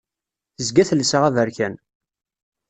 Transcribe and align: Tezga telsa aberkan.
Tezga 0.55 0.83
telsa 0.89 1.17
aberkan. 1.27 1.73